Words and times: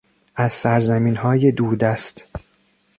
از 0.35 0.53
سرزمینهای 0.53 1.51
دوردست 1.51 2.25